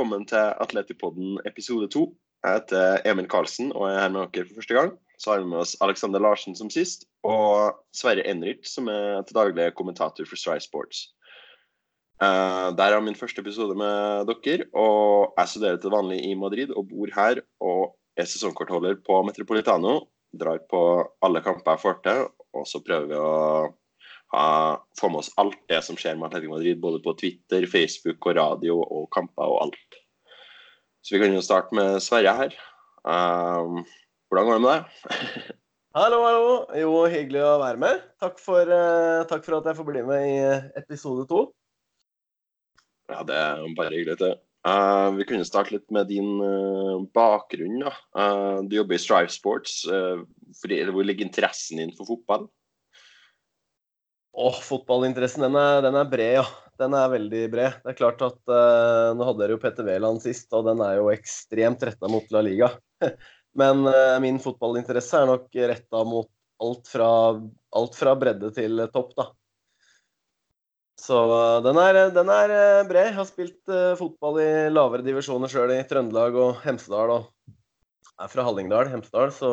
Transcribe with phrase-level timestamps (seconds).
[0.00, 2.06] velkommen til Atletipodden episode to.
[2.40, 4.94] Jeg heter Emil Karlsen og er her med dere for første gang.
[5.20, 9.36] Så har vi med oss Alexander Larsen som sist, og Sverre Enrich, som er til
[9.36, 11.02] daglig kommentator for Strive Sports.
[12.16, 16.72] Uh, der er min første episode med dere, og jeg studerer til vanlig i Madrid
[16.72, 19.98] og bor her og er sesongkortholder på Metropolitano.
[20.32, 20.80] Drar på
[21.20, 22.24] alle kamper jeg får til,
[22.56, 23.36] og så prøver vi å
[24.34, 28.26] ha, få med oss alt det som skjer med Atletico Madrid, både på Twitter, Facebook
[28.30, 30.00] og radio og kamper og alt.
[31.02, 32.58] Så vi kan jo starte med Sverre her.
[33.02, 33.80] Um,
[34.28, 35.14] hvordan går det med deg?
[35.98, 36.52] hallo, hallo.
[36.78, 38.04] Jo, hyggelig å være med.
[38.22, 40.36] Takk for, uh, takk for, at jeg får bli med i
[40.82, 41.48] episode to.
[43.10, 44.20] Ja, det er bare hyggelig.
[44.20, 44.36] det.
[44.60, 47.88] Uh, vi kunne starte litt med din uh, bakgrunn.
[48.12, 49.82] Uh, du jobber i Strive Sports.
[49.88, 52.46] hvor ligger interessen din for fotball?
[54.32, 56.44] Åh, fotballinteressen den er, den er, bred, ja.
[56.80, 57.80] Den er veldig bred.
[57.82, 61.00] Det er klart at uh, Nå hadde dere jo Petter Wæland sist, og den er
[61.00, 62.70] jo ekstremt retta mot La Liga.
[63.60, 66.30] Men uh, min fotballinteresse er nok retta mot
[66.62, 67.10] alt fra,
[67.76, 69.28] alt fra, bredde til topp, da.
[71.00, 72.56] Så uh, den, er, den, er,
[72.88, 73.10] bred.
[73.10, 77.16] Jeg har spilt fotball i lavere divisjoner sjøl, i Trøndelag og Hemsedal.
[77.18, 77.54] Og
[78.20, 79.50] er fra Hallingdal, Hemsedal, så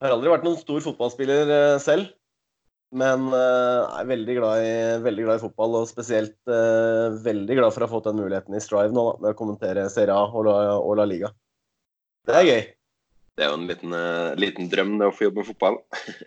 [0.00, 2.16] jeg har aldri vært noen stor fotballspiller selv.
[2.90, 4.72] Men uh, er veldig glad, i,
[5.04, 8.56] veldig glad, i, fotball, og spesielt uh, veldig glad for å ha fått den muligheten
[8.58, 11.30] i Strive nå, da, med å kommentere Serie A og La, og La, Liga.
[12.26, 12.62] Det er gøy.
[13.38, 15.78] Det er jo en liten, uh, liten drøm det å få jobbe med fotball.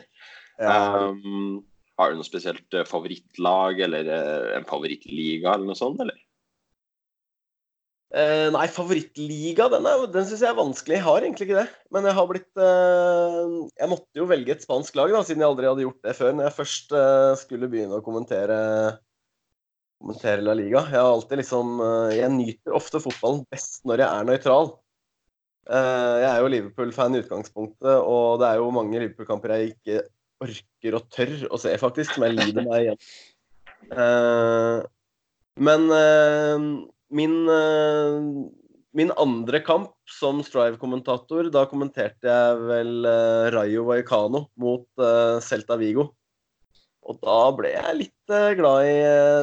[0.63, 0.77] ja.
[1.11, 1.59] um,
[1.99, 4.07] har du noe spesielt favorittlag eller
[4.55, 6.15] en favorittliga eller noe sånt, eller?
[8.13, 10.99] Eh, nei, favorittliga, den, er, den syns jeg er vanskelig.
[10.99, 11.69] Jeg har egentlig ikke det.
[11.95, 13.39] Men jeg har blitt eh,
[13.79, 16.35] Jeg måtte jo velge et spansk lag, da, siden jeg aldri hadde gjort det før.
[16.37, 18.59] Når jeg først eh, skulle begynne å kommentere,
[19.97, 20.85] kommentere La Liga.
[20.93, 24.73] Jeg har alltid liksom eh, Jeg nyter ofte fotballen best når jeg er nøytral.
[25.73, 30.01] Eh, jeg er jo Liverpool-fan i utgangspunktet, og det er jo mange Liverpool-kamper jeg ikke
[30.43, 33.05] orker og tør å se, faktisk, som jeg lider meg igjen.
[33.91, 34.77] Eh,
[35.59, 35.81] men
[37.13, 38.17] min, eh,
[38.93, 45.77] min andre kamp som Strive-kommentator, da kommenterte jeg vel uh, Rayo Vallecano mot uh, Celta
[45.81, 46.11] Vigo.
[47.03, 48.99] Og da ble jeg litt glad i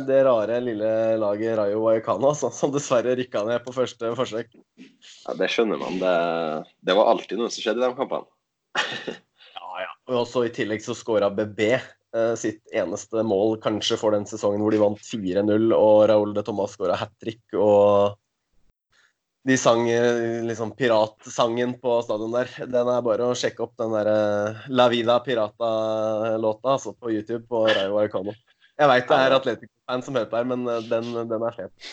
[0.08, 4.54] det rare lille laget Rayo Vallecano, altså, som dessverre rykka ned på første forsøk.
[4.78, 5.98] Ja, Det skjønner man.
[6.02, 6.14] Det,
[6.87, 8.31] det var alltid noe som skjedde i de kampene.
[9.58, 9.91] ja, ja.
[10.10, 12.00] Og også i tillegg så skåra BB Eh,
[12.38, 16.75] sitt eneste mål kanskje for den sesongen hvor de vant 4-0, og Raúl de Tomàs
[16.75, 17.43] skåra hat trick.
[17.54, 18.16] Og
[19.43, 22.50] de sang eh, liksom piratsangen på stadion der.
[22.69, 24.16] Den er bare å sjekke opp den derre
[24.50, 28.37] eh, La Vida Pirata-låta altså på YouTube på Rayo Arcano.
[28.81, 31.91] Jeg veit det er Atletico-fan som hører på her, men den, den er fet.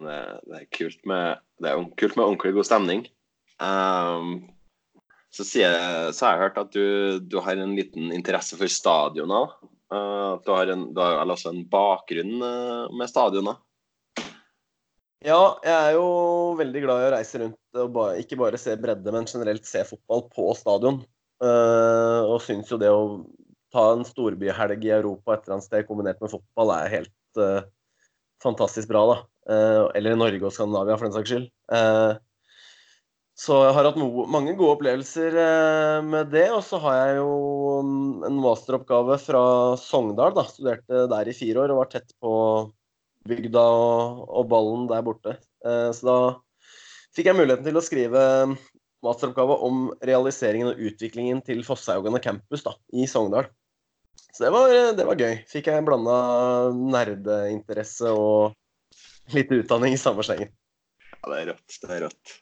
[0.00, 0.16] Det,
[0.48, 3.04] det, er kult med, det er kult med ordentlig god stemning.
[3.60, 4.48] Um,
[5.30, 6.84] så, jeg, så, har jeg hørt at du,
[7.22, 9.52] du, har en liten interesse for stadioner.
[9.90, 13.58] Uh, du har, en, du også en bakgrunn uh, med stadioner.
[15.20, 16.06] Ja, jeg er jo
[16.58, 19.84] veldig glad i å reise rundt og ba, ikke bare se bredde, men generelt se
[19.86, 21.02] fotball på stadion.
[21.40, 23.20] Uh, og syns jo det å
[23.70, 27.42] ta en storbyhelg i Europa et eller annet sted kombinert med fotball er helt
[28.42, 29.18] fantastisk bra, da.
[29.94, 31.46] eller i Norge og Skandinavia, for den saks skyld.
[31.70, 32.18] Uh,
[33.40, 33.96] så jeg har hatt
[34.28, 36.50] mange gode opplevelser eh, med det.
[36.52, 37.30] Og så har jeg jo
[38.28, 39.44] en masteroppgave fra
[39.80, 40.34] Sogndal.
[40.36, 42.34] da, Studerte der i fire år og var tett på
[43.30, 45.38] bygda og, og ballen der borte.
[45.64, 46.18] Eh, så da
[47.16, 48.26] fikk jeg muligheten til å skrive
[49.06, 53.48] masteroppgave om realiseringen og utviklingen til Fosshaugane campus da, i Sogndal.
[54.20, 55.40] Så det var, det var gøy.
[55.48, 56.18] Fikk jeg blanda
[56.76, 60.52] nerdeinteresse og litt utdanning i samme slengen.
[61.14, 61.80] Ja, det er rått.
[61.80, 62.40] Det er rått.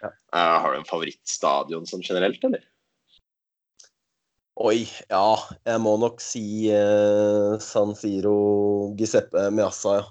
[0.00, 0.12] Ja.
[0.34, 2.64] Uh, har du en favorittstadion sånn generelt, eller?
[4.60, 5.28] Oi, ja.
[5.68, 8.34] Jeg må nok si uh, San Siro
[8.98, 10.10] Giuseppe Miassa, ja.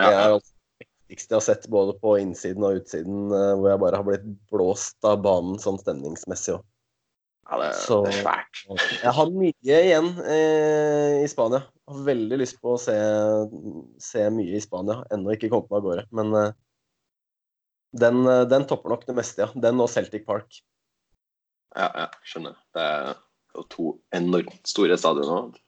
[0.00, 3.70] Det er altså det viktigste jeg har sett både på innsiden og utsiden, uh, hvor
[3.70, 6.66] jeg bare har blitt blåst av banen sånn stemningsmessig òg.
[7.50, 8.58] Ja, det, Så, det, er svært.
[9.02, 11.64] jeg har mye igjen eh, i Spania.
[11.82, 12.94] Jeg har veldig lyst på å se,
[13.98, 15.00] se mye i Spania.
[15.10, 16.04] Ennå ikke kommet meg av gårde.
[16.14, 16.52] Men eh,
[17.92, 19.50] den, eh, den, topper nok det meste, ja.
[19.54, 20.60] Den og Celtic Park.
[21.74, 22.58] Ja, ja, skjønner.
[22.74, 23.14] Det er
[23.54, 25.58] jo to enormt store stadioner.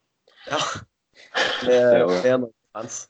[0.51, 0.61] Ja.
[1.67, 2.03] Det er
[2.35, 3.03] enormt fans.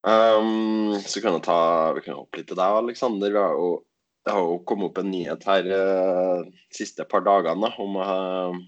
[0.00, 1.56] Um, så kan jeg ta
[1.92, 3.34] Vi kan hoppe litt til deg, Aleksander.
[3.34, 8.60] Det har jo kommet opp en nyhet her uh, siste par dagene da, om uh,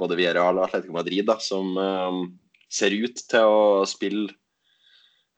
[0.00, 2.22] både Villarreal og Atletico Madrid da, som uh,
[2.72, 4.32] ser ut til å spille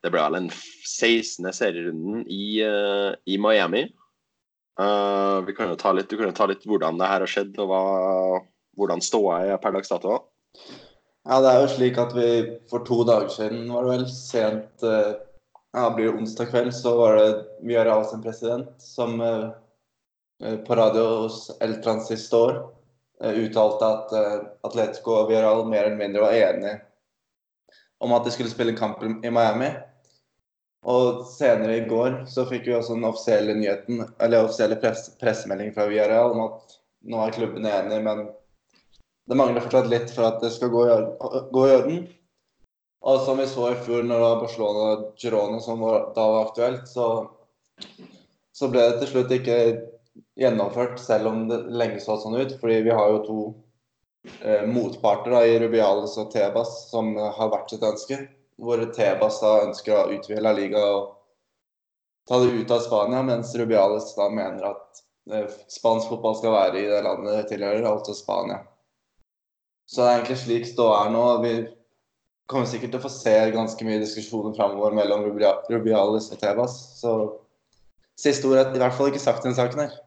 [0.03, 1.47] det ble vel den 16.
[1.55, 3.87] serierunden i, uh, i Miami.
[4.81, 7.31] Uh, vi kan jo ta litt, du kan jo ta litt hvordan det her har
[7.31, 7.83] skjedd, og hva,
[8.79, 10.19] hvordan ståa er per dags dato.
[11.23, 12.29] Ja, det er jo slik at vi
[12.71, 15.15] for to dager siden, var det vel, sent uh,
[15.73, 17.29] ja, blir det onsdag kveld, så var det
[17.63, 19.17] Villarreal sin president som
[20.67, 22.57] på radio hos El Transistor
[23.23, 24.13] uttalte at
[24.67, 26.75] Atletico og Villarreal mer eller mindre var enige
[28.03, 29.71] om at de skulle spille kamp i Miami.
[30.83, 35.71] Og senere i går så fikk vi også den offisielle nyheten, eller offisielle press, pressemelding
[35.77, 36.75] fra Villarreal om at
[37.13, 38.25] nå er klubben enig, men
[39.31, 40.97] det mangler fortsatt litt for at det skal gå i,
[41.55, 42.03] gå i orden.
[43.03, 46.27] Og som vi så i fjor når det var Barcelona og Girona som var, da
[46.35, 47.07] var aktuelt, så,
[48.55, 49.59] så, ble det til slutt ikke
[50.39, 52.59] gjennomført, selv om det lenge så sånn ut.
[52.61, 53.41] Fordi vi har jo to
[54.43, 58.25] eh, motparter da, i Rubiales og Tebas som har vært sitt ønske
[58.63, 61.17] hvor Tebas da ønsker å utvide La Liga og
[62.29, 66.79] ta det ut av Spania, mens Rubiales da mener at eh, spansk fotball skal være
[66.79, 68.61] i det landet det tilhører, altså Spania.
[69.91, 71.25] Så det er egentlig slik ståa er nå.
[71.43, 71.53] Vi
[72.51, 76.79] kommer sikkert til å få se ganske mye diskusjoner framover mellom Rubiales og Tebas.
[77.01, 77.17] Så
[78.19, 79.99] siste ord er i hvert fall ikke sagt i den saken her.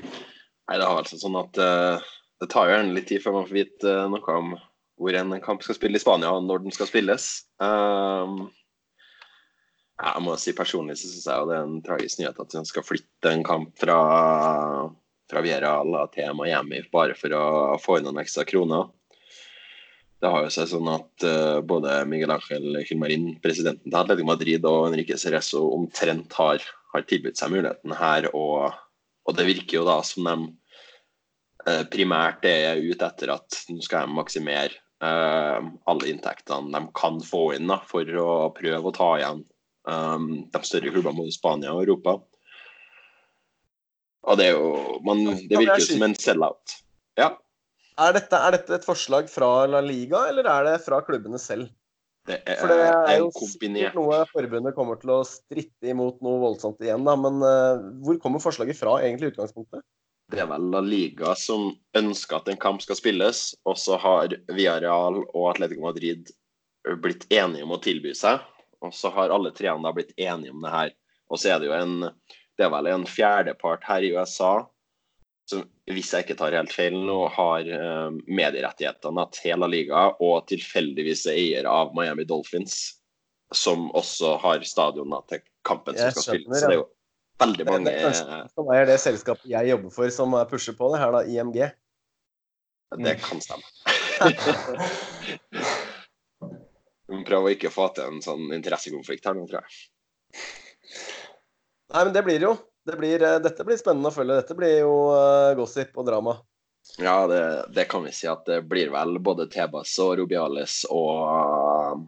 [0.00, 2.10] Nei, det har altså sånn at uh,
[2.42, 4.52] det tar jo gjerne litt tid før man får vite uh, noe om
[5.00, 7.28] hvor en kamp skal spille i Spania, og når den skal spilles.
[7.62, 8.50] Um,
[10.00, 12.84] jeg må si Personlig så syns jeg det er en tragisk nyhet at han skal
[12.84, 13.98] flytte en kamp fra,
[15.28, 17.44] fra Villarreal til Miami bare for å
[17.80, 18.88] få inn noen ekstra kroner.
[20.20, 24.66] Det har jo seg sånn at uh, både Miguel Ángel Hilmarin, presidenten til Atletico Madrid,
[24.68, 26.60] og Enrique Cerezo omtrent har,
[26.92, 28.28] har tilbudt seg muligheten her.
[28.36, 28.68] Og,
[29.24, 30.36] og, det virker jo da som de
[31.64, 37.54] uh, primært er ute etter at nå skal de maksimere alle inntektene de kan få
[37.56, 39.38] inn da, for å prøve å ta igjen
[39.88, 42.18] um, de større klubbene både Spania og Europa.
[44.28, 46.76] Og det er jo man, Det virker jo som en sell-out.
[47.20, 47.32] Ja.
[48.00, 51.70] Er dette, er dette, et forslag fra La Liga, eller er det fra klubbene selv?
[52.28, 53.96] Det er, For det er jo kombinert.
[53.96, 57.16] noe forbundet kommer til å stritte imot noe voldsomt igjen, da.
[57.16, 59.84] Men uh, hvor kommer forslaget fra, egentlig, i utgangspunktet?
[60.30, 64.36] Det er vel La Liga som ønsker at en kamp skal spilles, og så har
[64.50, 66.30] Villarreal og Atletico Madrid
[67.02, 68.40] blitt enige om å tilby seg.
[68.80, 70.92] Og så har alle treene da blitt enige om det her.
[71.30, 71.96] Og så er det jo en
[72.60, 74.52] det er vel en fjerdepart her i USA
[75.48, 80.44] som, hvis jeg ikke tar helt feil nå, har eh, medierettighetene til La Liga og
[80.50, 82.76] tilfeldigvis er eier av Miami Dolphins,
[83.56, 86.60] som også har stadionene til kampen som skal spilles.
[86.60, 86.86] Så det er jo
[87.40, 91.20] veldig mange Det er det selskapet jeg jobber for, som pusher på det her, da.
[91.26, 91.60] IMG.
[93.00, 93.66] Det kan stemme.
[97.10, 99.70] Vi må prøve å ikke få til en sånn interessekonflikt her nå, tror jeg.
[101.90, 102.52] Nei, men det blir jo.
[102.86, 104.38] Det blir, eh, dette blir spennende å følge.
[104.38, 106.36] Dette blir jo uh, gossip og drama.
[107.02, 107.42] Ja, det,
[107.74, 111.98] det, kan vi si at det blir vel både Tebas og Rubiales og uh,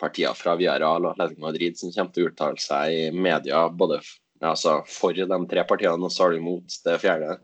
[0.00, 4.00] partier fra Villarreal og Atletico Madrid som kommer til å uttale seg i media både
[4.44, 7.38] altså for de tre partiene, og så har du imot det fjerde.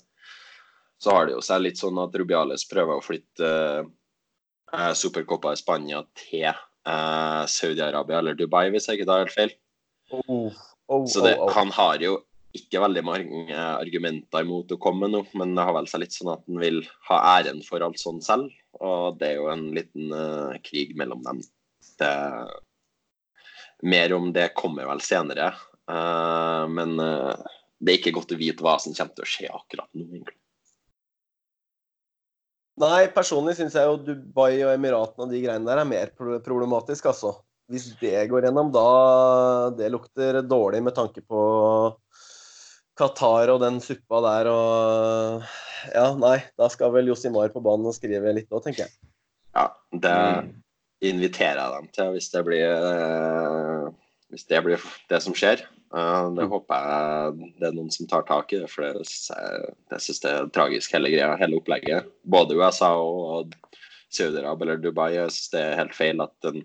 [1.02, 5.58] Så har det jo seg litt sånn at Rubiales prøver å flytte eh, Supercopa i
[5.58, 9.56] Spania til eh, Saudi-Arabia eller Dubai, hvis jeg ikke tar helt feil.
[10.12, 10.52] Oh,
[10.86, 12.20] oh, så det, oh, han har jo
[12.52, 16.34] ikke veldig mange argumenter imot å komme nå, men det har vel seg litt sånn
[16.34, 18.52] at han vil ha æren for alt sånn selv.
[18.84, 21.40] Og det er jo en liten uh, krig mellom dem.
[22.00, 22.12] Det,
[23.88, 25.52] mer om det kommer vel senere.
[25.92, 27.36] Uh, men uh,
[27.82, 30.38] det er ikke godt å vite hva som kommer til å skje akkurat nå, egentlig.
[32.80, 37.10] Nei, personlig syns jeg jo Dubai og Emiratene og de greiene der er mer problematisk,
[37.10, 37.34] altså.
[37.70, 41.42] Hvis det går gjennom, da Det lukter dårlig med tanke på
[42.98, 45.44] Qatar og den suppa der og
[45.92, 49.12] Ja, nei, da skal vel Josimar på banen og skrive litt òg, tenker jeg.
[49.52, 50.18] Ja, det
[51.02, 53.88] inviterer jeg dem til hvis det blir uh,
[54.32, 55.60] hvis det blir det som skjer.
[55.92, 56.50] Uh, det mm.
[56.54, 60.46] håper jeg det er noen som tar tak i for det, jeg synes det er
[60.54, 62.06] tragisk, hele greia, hele opplegget.
[62.24, 63.52] Både USA og
[64.12, 65.10] Saudi-Arabia eller Dubai.
[65.18, 66.62] Jeg synes det er helt feil at en,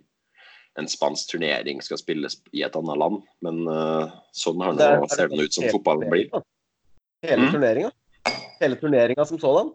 [0.79, 5.11] en, spansk turnering skal spilles i et annet land, men uh, sånn har det, det
[5.15, 6.31] ser det ut som fotballen blir.
[7.27, 7.51] Hele mm.
[7.57, 7.91] turneringa?
[8.61, 9.73] Hele turneringa som sådan?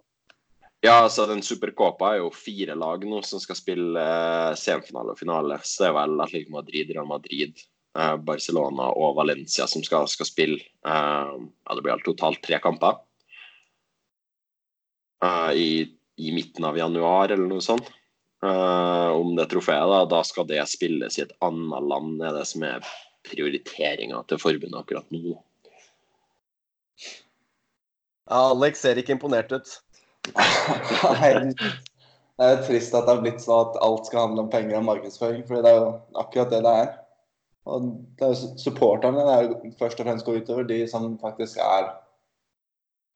[0.82, 5.20] Ja, altså den Supercopa er jo fire lag nå som skal spille uh, semifinale og
[5.20, 5.60] finale.
[5.60, 7.71] Så det er vel Atletico Madrid, Real Madrid, Eh,
[8.24, 10.60] Barcelona og Valencia som skal, skal spille.
[10.86, 13.00] Eh, ja, det blir totalt tre kamper.
[15.24, 15.68] Eh, I,
[16.16, 17.90] I, midten av januar eller noe sånt.
[18.42, 19.86] om det trofeet.
[19.86, 22.82] Da, da skal det spilles i et annet land, er det som er
[23.28, 25.36] prioriteringa til forbundet akkurat nå.
[28.32, 29.70] Ja, Alex ser ikke imponert ut.
[31.20, 34.50] Nei, det er jo trist at det har blitt sånn at alt skal handle om
[34.52, 35.88] penger og markedsføring, for det er jo
[36.22, 36.92] akkurat det det er.
[37.70, 37.88] Og
[38.18, 41.86] det er jo supporterne det er først og fremst går utover, de som faktisk er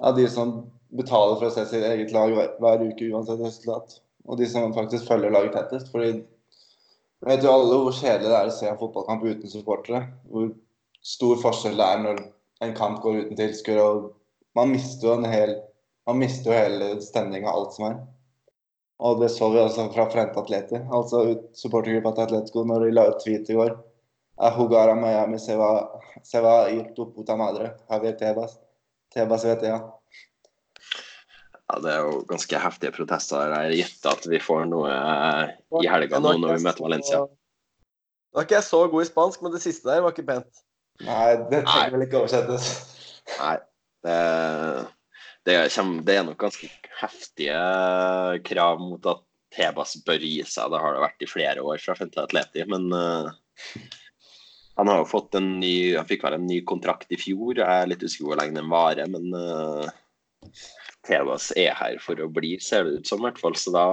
[0.02, 0.56] ja, de som
[0.96, 3.98] betaler for å se sitt eget lag hver uke uansett resultat.
[4.26, 5.90] Og de som faktisk følger laget tettest.
[5.92, 6.12] fordi
[7.24, 10.02] vi vet jo alle hvor kjedelig det er å se en fotballkamp uten supportere.
[10.30, 10.50] Hvor
[11.00, 12.20] stor forskjell det er når
[12.66, 13.82] en kamp går uten tilskuere.
[13.82, 14.12] og
[14.58, 15.56] Man mister jo en hel
[16.06, 17.96] man mister jo hele stemninga, alt som er.
[19.02, 21.22] Og det så vi også fra Frente Atleti, altså
[21.58, 23.74] supportergruppa til Atletico, når de la ut tweet i går.
[24.36, 25.70] Ahugara Miami se va,
[26.24, 27.72] se va ir tu puta madre.
[27.88, 28.58] Javier Tebas.
[29.14, 29.78] Tebas vet ja.
[31.66, 33.54] Ja, Det er jo ganske heftige protester.
[33.64, 34.92] Jeg gjetter at vi får noe
[35.80, 37.22] i helga nå når vi møter Valencia.
[37.24, 40.62] Nå er ikke jeg så god i spansk, men det siste der var ikke pent.
[41.06, 42.68] Nei, det trenger vel ikke oversettes.
[43.40, 43.56] Nei,
[44.04, 44.18] det,
[45.48, 46.68] det, kommer, det er nok ganske
[47.00, 47.60] heftige
[48.46, 49.24] krav mot at
[49.56, 50.68] Tebas bør gi seg.
[50.72, 52.64] Det har det vært i flere år fra Fente Atleti.
[52.68, 53.32] Men uh,
[54.76, 57.56] han har jo fått en ny Han fikk vel en ny kontrakt i fjor.
[57.56, 59.88] Jeg er litt usikker hvor lenge den varer, men uh,
[61.06, 63.56] Tebas er her for å bli, ser det ut som, i hvert fall.
[63.56, 63.86] Så da,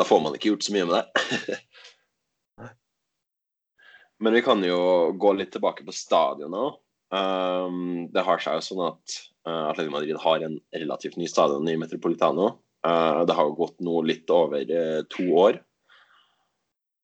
[0.00, 1.60] da får man ikke gjort så mye med det.
[4.20, 4.80] Men vi kan jo
[5.16, 6.74] gå litt tilbake på stadionet òg.
[7.10, 9.14] Um, det har seg jo sånn at
[9.48, 12.50] uh, Atletico Madrid har en relativt ny stadion i Metropolitano.
[12.86, 15.62] Uh, det har jo gått nå litt over uh, to år.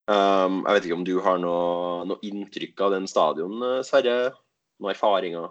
[0.06, 4.34] Um, jeg vet ikke om du har noe, noe inntrykk av den stadion, Sverre?
[4.78, 5.48] Noen erfaringer?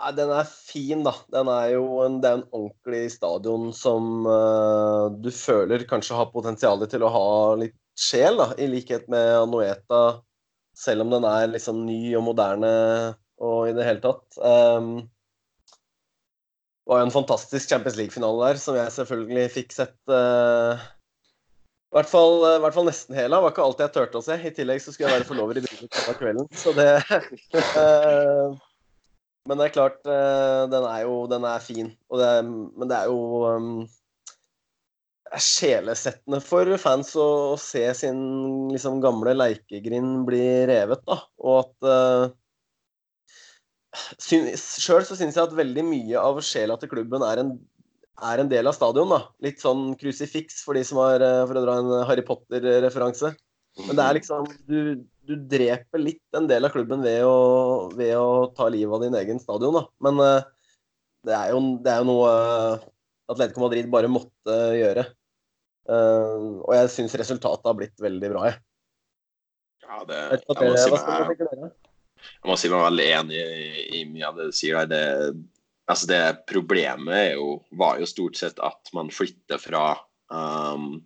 [0.00, 1.12] Ja, den er fin, da.
[1.28, 6.30] Den er jo en, det er en ordentlig stadion som uh, du føler kanskje har
[6.32, 10.22] potensial til å ha litt sjel, da, i likhet med Anoeta.
[10.76, 12.70] Selv om den er liksom ny og moderne
[13.44, 14.24] og i det hele tatt.
[14.40, 15.02] Um,
[16.80, 20.80] det var jo en fantastisk Champions League-finale der, som jeg selvfølgelig fikk sett uh,
[21.90, 23.16] i hvert, fall, I hvert fall, nesten.
[23.18, 24.36] Det var ikke alt jeg turte å se.
[24.38, 26.50] I tillegg så skulle jeg være forlover i bryllup av kvelden.
[26.54, 28.54] Så det uh,
[29.48, 31.88] Men det er klart, den er jo den er fin.
[32.14, 33.72] Det men det er jo um,
[35.34, 38.20] sjelesettende for fans å, å se sin
[38.70, 41.02] liksom, gamle leikegrind bli revet.
[41.10, 42.38] da, Og at
[43.90, 47.56] Sjøl så syns jeg at veldig mye av sjela til klubben er en,
[48.26, 49.10] er en del av stadion.
[49.12, 49.20] da.
[49.44, 53.32] Litt sånn krusifiks for de som har eh, For å dra en Harry Potter-referanse.
[53.86, 54.78] Men det er liksom du,
[55.28, 59.16] du, dreper litt en del av klubben ved å, ved å ta livet av din
[59.20, 59.84] egen stadion, da.
[60.02, 60.48] Men uh,
[61.26, 62.88] det, er jo, det, er jo, noe uh,
[63.30, 65.06] Atletico Madrid bare måtte gjøre.
[65.86, 68.58] Uh, og jeg syns resultatet har blitt veldig bra, jeg.
[69.86, 70.18] Ja, det,
[70.50, 71.70] jeg må si meg
[72.20, 74.90] jeg må si meg veldig enig i, i, mye av det du sier der.
[74.90, 75.32] Det,
[75.90, 79.84] altså det problemet jo, var jo stort sett at man flytter fra
[80.30, 81.00] um,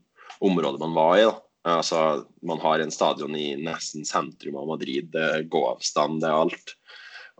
[0.45, 1.26] området man var i.
[1.29, 1.35] da.
[1.64, 5.09] Altså, man har en stadion i nesten sentrum av Madrid.
[5.14, 6.75] Det er gåavstand, det er alt.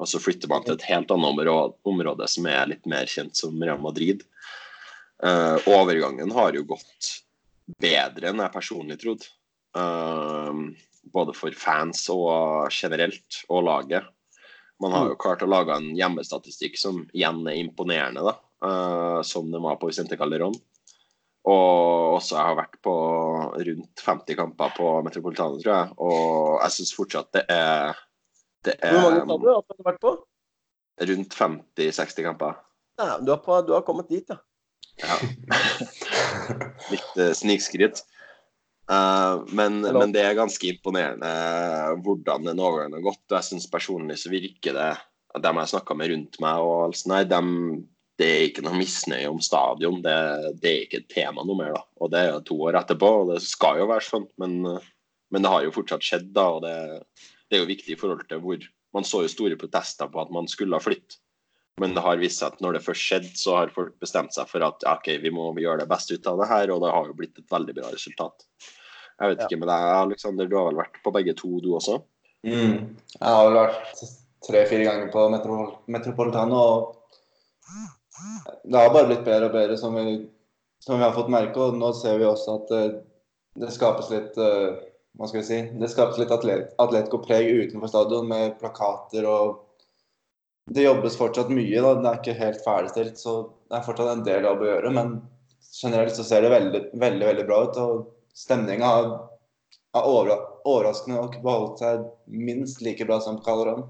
[0.01, 1.53] Og så flytter man til et helt annet
[1.85, 4.25] område, som er litt mer kjent som Real Madrid.
[5.23, 7.13] Uh, overgangen har jo gått
[7.81, 9.29] bedre enn jeg personlig trodde.
[9.77, 10.73] Uh,
[11.13, 14.09] både for fans og generelt, og laget.
[14.83, 15.21] Man har jo mm.
[15.23, 18.35] klart å lage en hjemmestatistikk som igjen er imponerende, da.
[18.65, 20.57] Uh, som det var på Vicente Calderón.
[21.45, 22.95] Og også jeg har vært på
[23.69, 25.97] rundt 50 kamper på Metropolitane, tror jeg.
[26.01, 28.01] Og jeg syns fortsatt det er,
[28.65, 30.15] det er Hvor mange sa du at du har vært på?
[31.11, 32.57] Rundt 50-60 kamper.
[33.03, 34.39] Ja, du, har på, du har kommet dit, ja.
[35.03, 35.19] ja.
[36.95, 38.05] Litt uh, snikskryt.
[38.85, 41.29] Uh, men, men, det er ganske imponerende
[42.05, 43.23] hvordan den overgangen har gått.
[43.31, 44.93] og jeg synes personlig så virker det
[45.35, 47.49] at Dem jeg snakka med rundt meg, og alt sånt, nei, dem,
[48.21, 49.97] det er ikke noe misnøye om stadion.
[50.05, 50.19] Det,
[50.63, 51.73] det, er ikke et tema noe mer.
[51.75, 54.29] da, og Det er jo to år etterpå, og det skal jo være sånn.
[54.39, 54.55] Men,
[55.35, 56.77] men det har jo fortsatt skjedd, da, og det,
[57.49, 60.31] det, er jo viktig i forhold til hvor Man så jo store protester på at
[60.31, 61.19] man skulle ha flytte.
[61.83, 64.47] Men det har vist seg at når det først skjedde, så har folk bestemt seg
[64.51, 67.09] for at ok, vi må gjøre det beste ut av det her, og det har
[67.11, 68.47] jo blitt et veldig bra resultat.
[69.19, 71.99] Jeg vet ikke med deg, Alexander, du har vel vært på begge to, du også?
[72.47, 72.95] Mm.
[73.17, 74.05] Jeg har vel vært
[74.45, 77.05] tre-fire ganger på Metropol Metropolitano, og
[78.65, 80.19] det har bare blitt bedre og bedre, som vi,
[80.83, 81.59] som vi har fått merke.
[81.59, 82.99] Og nå ser vi også at uh,
[83.61, 84.77] det skapes litt uh,
[85.19, 89.64] hva skal vi si, det skapes litt atlet Atletico-preg utenfor stadion med plakater og
[90.71, 91.81] Det jobbes fortsatt mye.
[91.81, 93.35] da, Det er ikke helt ferdigstilt, så
[93.69, 94.93] det er fortsatt en del jobb å gjøre.
[94.97, 95.15] Men
[95.83, 97.81] generelt så ser det veldig, veldig, veldig bra ut.
[97.83, 98.91] Og stemninga
[99.95, 103.87] er overraskende nok beholdt seg minst like bra som på Calderón.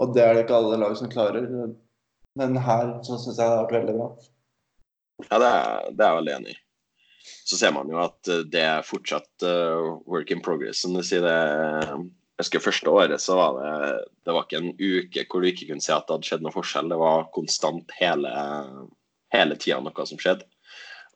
[0.00, 1.48] Og det er det ikke alle lag som klarer.
[2.38, 4.10] Men her så syns jeg det har vært veldig bra.
[5.26, 6.60] Ja, det er, det er jeg veldig enig i.
[7.50, 11.02] Så ser man jo at eh, det er fortsatt uh, work in progress, som du
[11.04, 11.26] sier.
[11.26, 11.98] det
[12.40, 13.72] jeg husker Første året så var det
[14.24, 16.54] det var ikke en uke hvor du ikke kunne se at det hadde skjedd noe
[16.54, 16.88] forskjell.
[16.92, 18.30] Det var konstant hele,
[19.34, 20.46] hele tida noe som skjedde.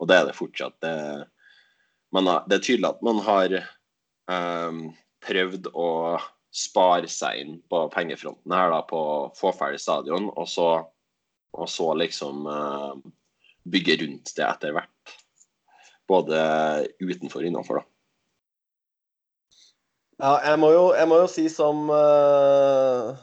[0.03, 0.77] Og det er det fortsatt.
[0.83, 0.93] Det,
[2.19, 3.55] har, det er tydelig at man har
[4.29, 4.81] um,
[5.25, 5.89] prøvd å
[6.55, 10.69] spare seg inn på pengefronten her da, på å få ferdig stadion, og så,
[11.55, 12.99] og så liksom uh,
[13.65, 15.17] bygge rundt det etter hvert.
[16.11, 16.39] Både
[17.01, 17.94] utenfor og innenfor, da.
[20.23, 23.17] Ja, jeg må jo, jeg må jo si som uh,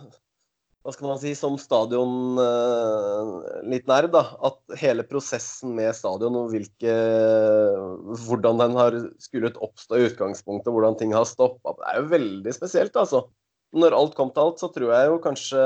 [0.83, 4.25] Hva skal man si Som stadion uh, litt nær, da.
[4.43, 6.95] At hele prosessen med stadion og hvilke
[8.25, 12.55] Hvordan den har skullet oppstå i utgangspunktet, hvordan ting har stoppa Det er jo veldig
[12.59, 13.23] spesielt, altså.
[13.71, 15.65] Når alt kom til alt, så tror jeg jo kanskje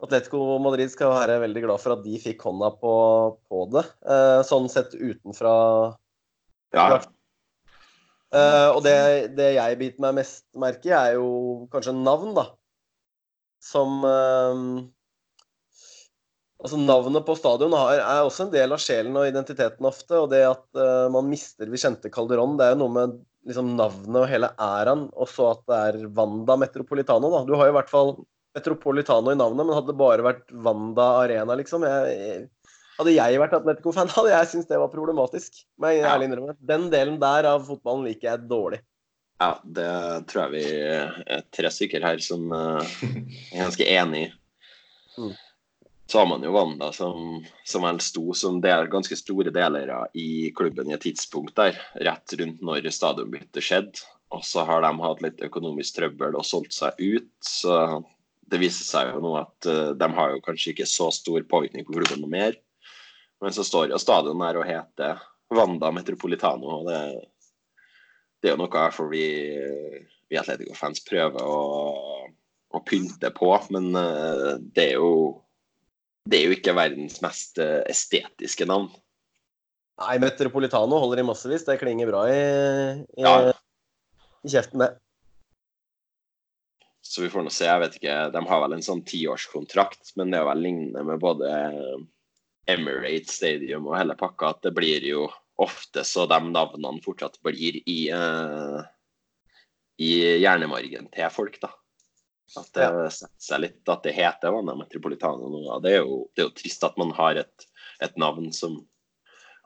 [0.00, 2.92] Atletico Madrid skal være veldig glad for at de fikk hånda på,
[3.52, 3.82] på det.
[4.08, 5.52] Eh, sånn sett utenfra
[6.72, 6.86] ja.
[8.30, 8.94] Uh, og det,
[9.34, 12.46] det, jeg biter meg mest merke i, er jo kanskje navn, da.
[13.60, 14.86] Som uh,
[16.60, 20.18] Altså Navnet på stadion er, også en del av sjelen og identiteten ofte.
[20.18, 23.14] Og det at uh, man mister Vicente Calderón, det er jo noe med
[23.48, 25.06] liksom, navnet og hele æraen.
[25.16, 27.32] Og så at det er Wanda Metropolitano.
[27.32, 27.42] da.
[27.48, 28.12] Du har jo i hvert fall
[28.56, 32.44] Metropolitano i navnet, men hadde det bare vært Wanda Arena, liksom jeg
[33.00, 35.62] hadde jeg vært Atletico-fan, hadde jeg syntes det var problematisk.
[35.80, 36.56] Men jeg ærlig innrømme.
[36.60, 38.82] Den delen der av fotballen liker jeg dårlig.
[39.40, 39.92] Ja, det
[40.28, 42.84] tror jeg vi er tre stykker her som uh,
[43.54, 44.32] er ganske enig i.
[45.16, 45.32] Mm.
[46.10, 50.50] Så har man jo Wanda som, som vel sto som del, ganske store deler i
[50.56, 54.02] klubben i et tidspunkt der, rett rundt når stadionbyttet skjedde.
[54.34, 57.30] Og så har de hatt litt økonomisk trøbbel og solgt seg ut.
[57.40, 58.02] Så
[58.50, 61.86] det viser seg jo nå at uh, de har jo kanskje ikke så stor påvirkning
[61.88, 62.60] på klubben noe mer.
[63.40, 65.20] Men så står jo stadion der og heter
[65.54, 66.80] Wanda Metropolitano.
[66.80, 67.00] og det,
[68.40, 69.26] det er jo noe for vi,
[70.28, 71.60] vi Atletico-fans prøver å,
[72.70, 73.52] å, pynte på.
[73.74, 75.40] Men eh, det er, jo,
[76.28, 78.90] det er jo ikke verdens mest eh, estetiske navn.
[80.00, 81.66] Nei, Metropolitano holder i massevis.
[81.66, 82.40] Det klinger bra i,
[83.18, 83.52] i, ja.
[84.44, 84.94] i kjeften, det.
[87.10, 87.66] Så vi får nå se.
[87.66, 91.20] jeg vet ikke, De har vel en sånn tiårskontrakt, men det er vel lignende med
[91.20, 91.48] både
[92.70, 95.26] Emirates Stadium og hele pakka, at det blir jo
[95.60, 98.80] ofte så de navnene fortsatt blir i, uh,
[100.00, 101.72] i hjernemargen til folk, da.
[102.58, 103.10] At det ja.
[103.14, 105.62] setter seg litt at det heter Vanja Metropolitano nå.
[105.84, 107.66] Det er, jo, det er jo trist at man har et,
[108.02, 108.80] et navn som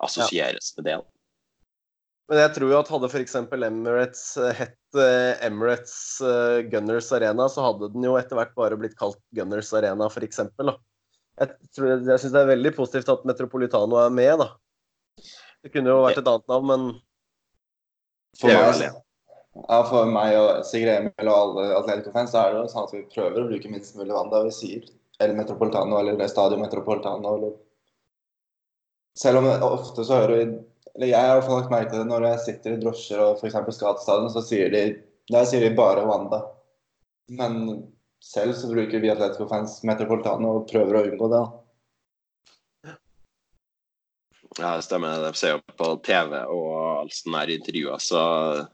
[0.04, 0.76] assosieres ja.
[0.76, 0.98] med det.
[2.28, 3.38] Men jeg tror jo at hadde f.eks.
[3.38, 5.96] Emirates eh, hett eh, Emirates
[6.72, 10.42] Gunners Arena, så hadde den jo etter hvert bare blitt kalt Gunners Arena, f.eks
[11.40, 14.50] jeg, tror, jeg syns det er veldig positivt at Metropolitano er med, da.
[15.64, 16.84] Det kunne jo vært et annet navn, men
[18.38, 19.00] For meg,
[19.54, 22.94] ja, for meg og Sigrid Emil og alle Atletico-fans så er det jo sånn at
[22.96, 24.88] vi prøver å bruke minst mulig vann da vi sier
[25.22, 27.36] El Metropolitano eller Stadio Metropolitano.
[27.38, 27.52] Eller...
[29.18, 30.46] Selv om ofte så hører vi
[30.94, 33.22] eller Jeg har i hvert fall lagt merke til det når jeg sitter i drosjer
[33.22, 33.56] og f.eks.
[33.74, 34.82] skal til stadion, så sier de
[35.32, 36.42] der sier de bare Wanda.
[37.32, 37.54] Men
[38.24, 41.44] selv så bruker vi Atletico-fans Metropolitano og prøver å unngå det.
[44.58, 45.22] Ja, det stemmer.
[45.24, 48.24] De ser jo på TV og alle sånne her intervjuer, så,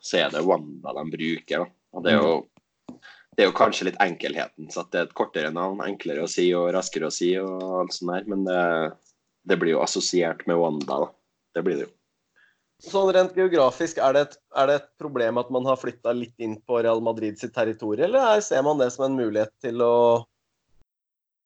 [0.04, 1.64] så er det Wanda de bruker.
[1.96, 2.98] Og det er, jo,
[3.34, 5.80] det er jo kanskje litt enkelheten, så at det er et kortere navn.
[5.82, 8.28] Enklere å si og raskere å si og alt sånt der.
[8.30, 8.60] Men det,
[9.48, 11.10] det blir jo assosiert med Wanda, da.
[11.56, 11.94] Det blir det jo.
[12.80, 16.34] Sånn rent geografisk, er det, et, er det et problem at man har flytta litt
[16.40, 19.94] inn på Real Madrid sitt territorium, eller ser man det som en mulighet til å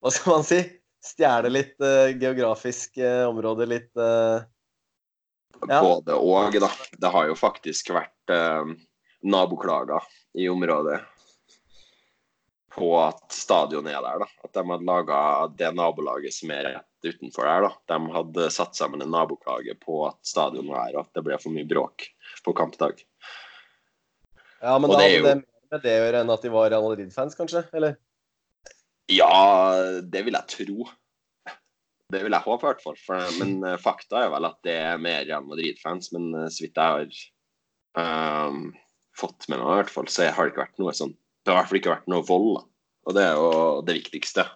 [0.04, 0.60] Hva skal man si?
[1.04, 4.40] Stjele litt uh, geografisk uh, område, litt uh,
[5.68, 5.80] ja.
[5.80, 6.70] Både og, da.
[7.00, 8.32] Det har jo faktisk vært
[9.24, 10.04] naboklager
[10.36, 10.98] i området
[12.74, 14.24] på at stadionet er der.
[14.24, 14.28] da.
[14.46, 15.18] At de hadde laga
[15.58, 17.68] det nabolaget som er rett utenfor der.
[17.68, 17.72] da.
[17.94, 21.38] De hadde satt sammen en naboklage på at stadionet var her, og at det ble
[21.42, 22.08] for mye bråk
[22.44, 23.04] på kampdag.
[24.64, 25.28] Ja, men og da hadde det, jo...
[25.28, 27.64] mer med det å gjøre enn at de var Real Madrid-fans, kanskje?
[27.76, 27.96] Eller?
[29.12, 29.32] Ja,
[30.02, 30.90] det vil jeg tro.
[32.12, 32.96] Det vil jeg håpe, i hvert fall.
[33.00, 36.10] For, men uh, fakta er vel at det er mer Real Madrid-fans.
[36.16, 36.96] Men uh, så vidt jeg
[37.98, 38.72] har um,
[39.18, 41.58] fått med meg, i hvert fall, så har det ikke vært noe sånn det har
[41.58, 42.50] i hvert fall ikke vært noe vold.
[42.56, 42.62] Da.
[43.04, 43.50] Og det er jo
[43.84, 44.46] det viktigste.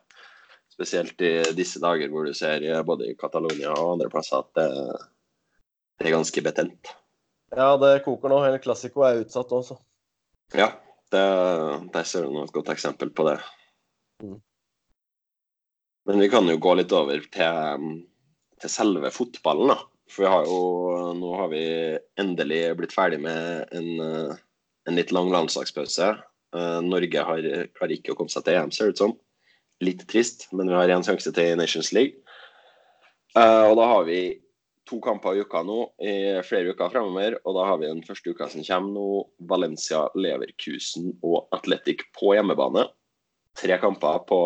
[0.72, 4.50] Spesielt i disse dager hvor du ser eh, både i Catalonia og andre plasser at
[4.56, 4.68] det,
[5.98, 6.92] det er ganske betent.
[7.56, 8.40] Ja, det koker nå.
[8.44, 9.78] Hele Classico er utsatt også.
[10.56, 10.70] Ja,
[11.12, 11.24] det,
[11.92, 13.38] der ser du nå et godt eksempel på det.
[14.22, 14.38] Mm.
[16.08, 17.88] Men vi kan jo gå litt over til,
[18.62, 19.80] til selve fotballen, da.
[20.08, 20.60] For vi har jo,
[21.18, 21.64] nå har vi
[22.20, 24.38] endelig blitt ferdig med en, eh,
[24.88, 26.14] en litt lang landslagspause.
[26.56, 29.14] Eh, Norge har, klarer ikke å komme seg til EM, ser det ut som.
[29.84, 32.22] Litt trist, men vi har én sjanse til Nations League.
[33.36, 34.20] Eh, og da har vi
[34.88, 36.14] to kamper i uka nå i
[36.48, 37.36] flere uker fremover.
[37.44, 39.08] Og da har vi den første uka som kommer nå,
[39.50, 42.86] Valencia, Leverkusen og Atletic på hjemmebane.
[43.58, 44.40] Tre kamper på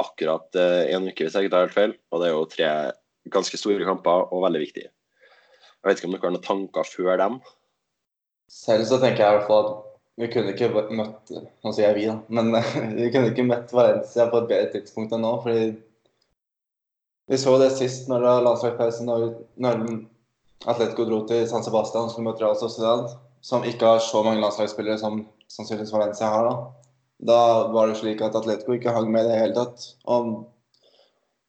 [0.00, 1.94] akkurat én uke, hvis jeg ikke tar helt feil.
[2.14, 2.72] Og det er jo tre
[3.32, 4.92] ganske store kamper og veldig viktige.
[5.82, 7.40] Jeg vet ikke om dere har noen tanker før dem?
[8.52, 11.96] Selv så tenker jeg i hvert fall at vi kunne ikke møtt Nå sier jeg
[11.96, 12.18] vi, da.
[12.28, 12.52] Men
[12.98, 15.32] vi kunne ikke møtt Valencia på et bedre tidspunkt enn nå.
[15.44, 15.72] fordi
[17.30, 19.28] vi så det sist når det var landslagspause, når,
[19.62, 19.84] når
[20.68, 24.42] Atletico dro til San Sebastian og skulle møte Real Sociedad, som ikke har så mange
[24.42, 26.50] landslagsspillere som sannsynligvis Valencia har.
[26.50, 26.58] Da
[27.22, 29.86] Da var det slik at Atletico ikke hang med i det hele tatt.
[30.10, 30.44] Og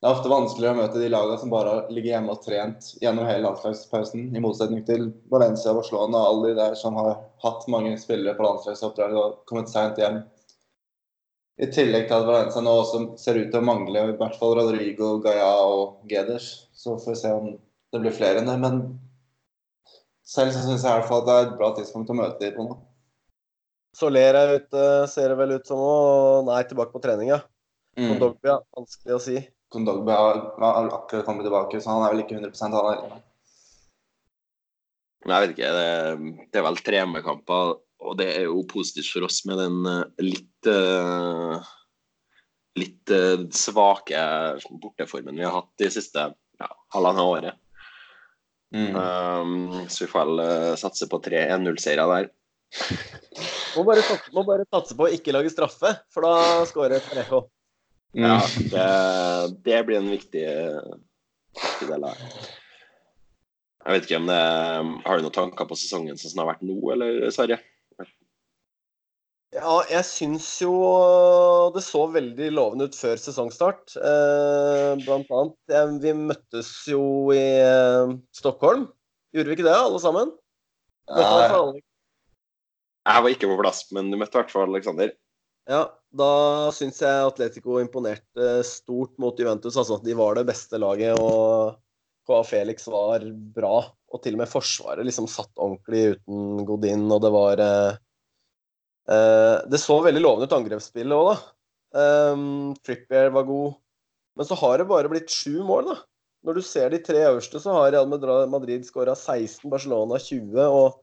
[0.04, 3.24] det er ofte vanskeligere å møte de lagene som bare ligger hjemme og trent gjennom
[3.24, 7.94] hele landslagspausen, i motsetning til Valencia, Barcelona og alle de der som har hatt mange
[8.02, 10.18] spillere på landslagsoppdrag og kommet seint hjem.
[11.56, 14.58] I tillegg til at Valencia nå også ser ut til å mangle i hvert fall
[14.60, 16.52] Rodrigo, Gaia og Geders.
[16.76, 17.50] Så får vi se om
[17.96, 18.60] det blir flere enn det.
[18.60, 18.84] Men
[20.28, 22.44] selv så syns jeg i hvert fall at det er et bra tidspunkt å møte
[22.44, 22.80] dem på nå.
[23.96, 25.98] Soler er ute, ser det vel ut som nå.
[26.52, 27.44] Nei, tilbake på trening, ja.
[27.96, 28.18] Mm.
[28.20, 29.40] Dogbia, vanskelig å si.
[29.74, 33.24] Kondogbe har, har akkurat kommet tilbake, så han er vel ikke 100 han heller.
[35.24, 35.72] Jeg vet ikke.
[35.78, 39.80] Det, det er vel tre hjemmekamper, og det er jo positivt for oss med den
[39.88, 41.72] eh, litt uh,
[42.80, 44.20] litt uh, svake
[44.84, 46.28] borteformen vi har hatt de siste
[46.60, 47.60] ja, halvannet året.
[48.74, 48.96] Mm.
[48.98, 49.58] Um,
[49.88, 52.32] så vi får vel satse på tre 1-0-seire der.
[53.78, 57.46] Må bare, satse- må bare satse på å ikke lage straffe, for da skårer Parejo.
[58.14, 58.70] Ja, Mm.
[58.70, 58.88] det,
[59.66, 60.44] det blir en viktig,
[61.58, 62.28] viktig del av det.
[63.84, 64.42] Jeg vet ikke om det
[65.08, 67.58] Har du noen tanker på sesongen som har vært nå, eller Sverre?
[69.54, 70.72] Ja, jeg syns jo
[71.76, 73.92] det så veldig lovende ut før sesongstart.
[74.02, 75.58] Eh, blant annet.
[75.70, 77.04] eh, Vi møttes jo
[77.36, 78.88] i eh, Stockholm.
[79.34, 80.32] Gjorde vi ikke det, alle sammen?
[81.10, 81.82] Møtte.
[83.04, 85.14] Jeg var ikke på plass, men du møtte i hvert fall Aleksander.
[85.70, 86.32] Ja, da
[86.76, 89.78] syns jeg Atletico imponerte stort mot Juventus.
[89.80, 91.80] Altså, de var det beste laget, og
[92.28, 93.24] KA Felix var
[93.56, 93.78] bra.
[94.14, 98.02] Og til og med Forsvaret liksom satt ordentlig uten Godin, og det var eh,
[99.10, 101.50] eh, Det så veldig lovende ut angrepsspillet òg, da.
[101.94, 103.80] Um, Trippier var god.
[104.38, 105.98] Men så har det bare blitt sju mål, da.
[106.44, 110.60] Når du ser de tre øverste, så har Real Madrid skåra 16, Barcelona 20.
[110.60, 111.00] og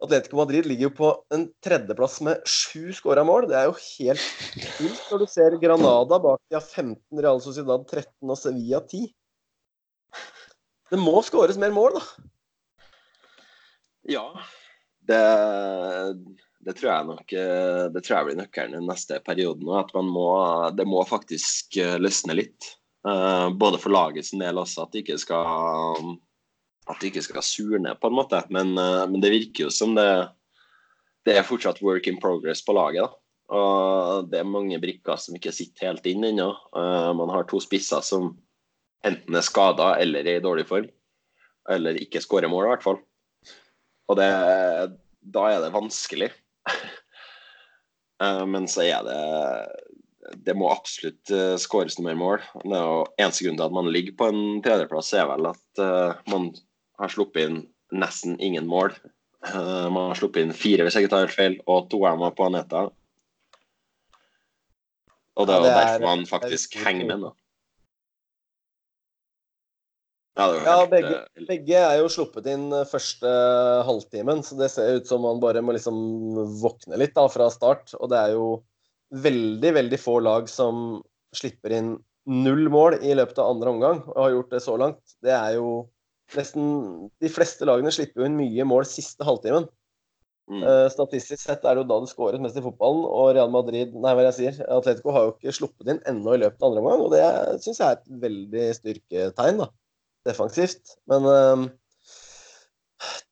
[0.00, 3.48] Atletico Madrid ligger jo på en tredjeplass med sju skåra mål.
[3.50, 4.24] Det er jo helt
[4.78, 9.10] kult når du ser Granada bak de har 15, Real Sociedad 13 og Sevilla 10.
[10.90, 12.30] Det må skåres mer mål, da.
[14.08, 14.24] Ja.
[15.10, 15.20] Det,
[16.64, 19.68] det tror jeg nok eh, Det tror jeg blir nøkkelen den neste perioden.
[19.68, 19.76] nå.
[19.80, 20.30] At man må,
[20.76, 22.72] det må faktisk eh, løsne litt.
[23.06, 26.16] Eh, Både for laget sin del også, at det ikke skal
[26.90, 28.42] at det ikke skal surne, på en måte.
[28.52, 30.06] Men, eh, men det virker jo som det,
[31.26, 33.06] det er fortsatt work in progress på laget.
[33.06, 33.16] da.
[33.50, 36.50] Og det er mange brikker som ikke sitter helt inn ennå.
[36.76, 38.36] Eh, Man har to spisser som
[39.04, 40.88] enten er skada eller er i dårlig form.
[41.70, 43.00] Eller ikke skårer mål, i hvert fall.
[44.10, 44.30] Og det,
[45.20, 46.32] da er det vanskelig.
[48.20, 52.42] Eh, Men så er det Det må absolutt skåres noe mer mål.
[52.66, 55.80] Det er jo Eneste grunn til at man ligger på en tredjeplass, er vel at
[56.28, 56.50] man
[57.00, 57.60] har sluppet inn
[57.90, 58.94] nesten ingen mål.
[59.46, 62.24] Eh, Man har sluppet inn fire, hvis jeg ikke tar feil, og to av dem
[62.26, 62.86] var på Aneta.
[65.40, 67.30] Og det er jo er- derfor man faktisk er henger med, nå.
[70.36, 73.30] Ja, er Ja, begge, eh, begge er jo sluppet inn eh, første
[73.84, 75.96] halvtimen, så det ser ut som man bare må liksom
[76.62, 77.94] våkne litt da fra start.
[78.00, 78.62] Og det er jo
[79.12, 81.02] veldig, veldig få lag som
[81.34, 85.16] slipper inn null mål i løpet av andre omgang, og har gjort det så langt.
[85.22, 85.88] Det er jo
[86.38, 89.66] nesten De fleste lagene slipper jo inn mye mål siste halvtimen.
[90.50, 90.62] mm.
[90.66, 93.92] Eh, statistisk sett er det jo da det skåres mest i fotballen, og Real Madrid
[93.94, 96.82] Nei, hva jeg sier, Atletico har jo ikke sluppet inn ennå i løpet av andre
[96.82, 97.22] omgang, og det
[97.64, 99.68] syns jeg er et veldig styrketegn, da,
[100.26, 100.96] defensivt.
[101.10, 101.68] Men eh,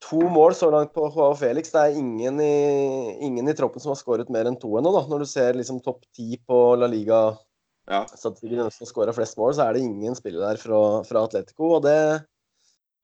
[0.08, 1.72] to mål så langt på Joao Felix.
[1.74, 2.54] Det er ingen i,
[3.26, 5.82] ingen i troppen som har skåret mer enn to ennå, da, når du ser liksom
[5.84, 7.20] topp ti på La Liga
[7.88, 8.02] Ja.
[8.06, 11.70] statistikken som skårer flest mål, så er det ingen spillere der fra, fra Atletico.
[11.78, 11.94] Og det,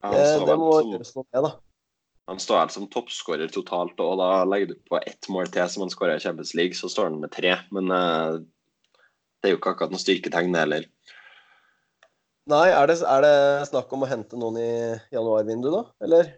[0.04, 1.52] Han det, står det må som, gjøres noe med, da.
[2.30, 5.86] han står vel som toppskårer totalt, og da legger du på ett mål til som
[5.86, 7.56] han skårer i Champions League, så står han med tre.
[7.72, 8.36] Men uh,
[9.40, 10.88] det er jo ikke akkurat noe styrketegn, det heller.
[12.52, 13.36] Nei, er det, er det
[13.70, 14.72] snakk om å hente noen i
[15.14, 15.82] januarvinduet, da?
[16.04, 16.34] Eller?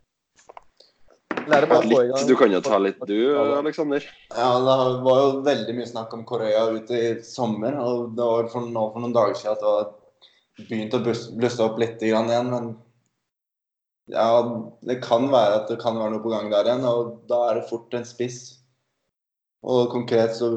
[1.46, 3.18] Eller er det bare å få i Litt, gang du kan jo ta litt, du,
[3.38, 4.07] Aleksander.
[4.31, 4.76] Ja, det
[5.07, 7.79] var jo veldig mye snakk om Korea ute i sommer.
[7.83, 11.66] Og det var for, nå for noen dager siden at det var begynt å blusse
[11.66, 12.31] opp litt igjen.
[12.50, 12.72] Men
[14.12, 14.31] ja,
[14.87, 16.87] det kan være at det kan være noe på gang der igjen.
[16.87, 18.40] Og da er det fort en spiss.
[19.66, 20.53] Og konkret så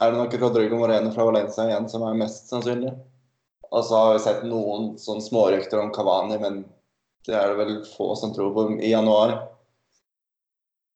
[0.00, 2.94] er det nok Rodrigo Moreno fra Valencia igjen som er mest sannsynlig.
[3.70, 6.62] Og så har vi sett noen sånn smårykter om Kavani, men
[7.28, 9.36] det er det vel få som tror på i januar.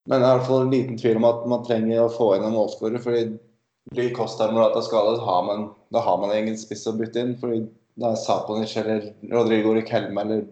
[0.08, 2.34] Men det er i hvert fall en liten tvil om at man trenger å få
[2.36, 3.00] inn en målskårer.
[3.04, 3.38] fordi
[3.92, 7.36] blir Costa Morata skadet, har man, da har man ingen spiss å bytte inn.
[7.40, 7.66] fordi
[8.00, 10.46] da er Saponic eller Rodrigo Riquelme eller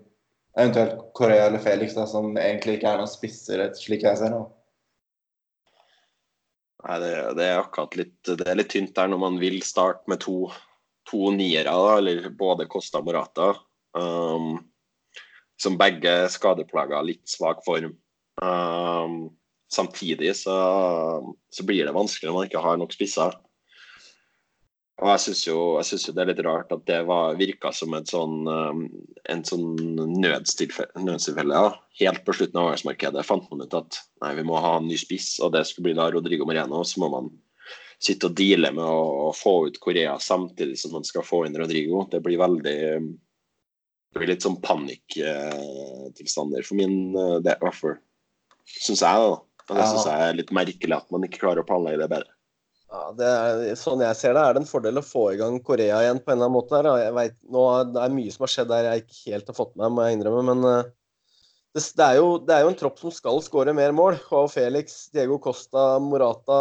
[0.56, 4.42] eventuelt Korea eller Felix da, som egentlig ikke er noen spisser, slik jeg ser det.
[6.82, 10.10] Nei, det, det er akkurat litt, det er litt tynt der når man vil starte
[10.10, 10.48] med to,
[11.08, 13.52] to niere, eller både Costa Morata.
[13.94, 14.56] Um,
[15.62, 17.94] som begge skadeplaga, litt svak form.
[18.42, 19.30] Um,
[19.72, 20.56] samtidig så,
[21.54, 23.36] så blir det vanskelig når man ikke har nok spisser.
[25.00, 28.10] Og jeg syns jo, jo det er litt rart at det var, virka som et
[28.12, 28.82] sånn, um,
[29.32, 29.64] en sånn
[30.20, 30.92] nødstilfelle.
[31.00, 31.70] nødstilfelle ja.
[32.02, 33.90] Helt på slutten av årsmarkedet fant man ut at
[34.22, 36.78] nei, vi må ha en ny spiss, og det skulle bli da Rodrigo Moreno.
[36.86, 37.26] Så må man
[38.02, 41.58] sitte og deale med å, å få ut Korea samtidig som man skal få inn
[41.58, 41.98] Rodrigo.
[42.10, 42.80] Det blir veldig
[44.12, 47.96] Det blir litt sånn panikktilstander for min eh, del, i hvert fall.
[48.68, 49.40] Syns jeg, da.
[49.70, 52.32] Og det syns jeg er litt merkelig at man ikke klarer å planlegge det bedre.
[52.92, 56.02] Ja, er, sånn jeg ser det, er det en fordel å få i gang Korea
[56.04, 56.76] igjen på en eller annen måte.
[56.76, 56.88] her.
[57.00, 59.72] Jeg vet, nå, er- det mye som har skjedd der jeg ikke helt har fått
[59.76, 60.42] med meg, må jeg innrømme.
[60.50, 60.90] Men eh,
[61.72, 64.18] det, det, er jo, det er jo en tropp som skal skåre mer mål.
[64.26, 66.58] Joao Felix, Diego Costa, Morata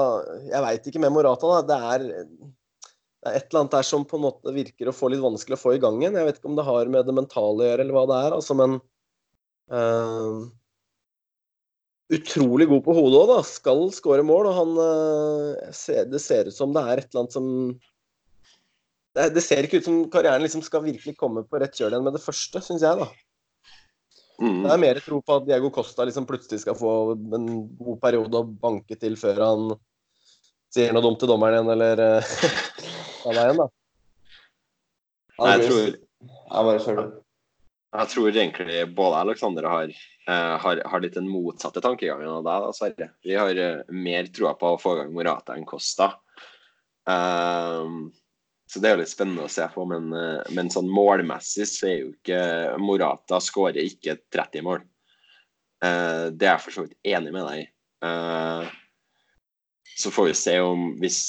[0.48, 1.60] Jeg veit ikke med Morata, da.
[1.67, 5.12] Det er, det er et eller annet der som på en måte virker å få
[5.12, 6.15] litt vanskelig å få i gang igjen.
[6.15, 8.39] Jeg vet ikke om det har med det mentale å gjøre, eller hva det er.
[8.39, 8.80] altså, men
[9.67, 10.48] eh,
[12.12, 13.39] utrolig god på hodet òg, da.
[13.47, 14.50] Skal skåre mål.
[14.52, 17.50] Og han eh, ser, Det ser ut som det er et eller annet som
[19.15, 22.06] Det, det ser ikke ut som karrieren liksom skal virkelig komme på rett kjøl igjen
[22.06, 23.10] med det første, syns jeg, da.
[24.41, 24.62] Mm.
[24.63, 28.39] Det er mer tro på at Diego Costa liksom plutselig skal få en god periode
[28.39, 29.76] å banke til før han
[30.71, 32.32] sier noe dumt til dommeren igjen, eller eh,
[33.21, 33.67] hva det er igjen, da.
[35.41, 37.12] Nei, jeg tror Jeg bare føler.
[37.92, 39.90] Jeg tror egentlig både Alexander har,
[40.28, 43.08] eh, har, har litt den motsatte tankegangen av deg, Sverre.
[43.28, 46.14] Vi har eh, mer troa på å få i gang Morata enn Costa.
[47.04, 48.14] Um,
[48.70, 51.90] så det er jo litt spennende å se på, men, eh, men sånn målmessig så
[51.90, 52.40] er jo ikke
[52.80, 54.86] Morata skårer ikke 30 mål.
[55.84, 57.68] Uh, det er jeg for så vidt enig med deg i.
[58.06, 58.72] Uh,
[60.00, 61.20] så får vi se om hvis,